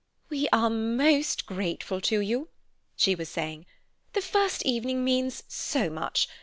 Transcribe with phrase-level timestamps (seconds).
[0.29, 2.49] "We are most grateful to you,"
[2.95, 3.67] she was saying.
[4.13, 6.27] "The first evening means so much.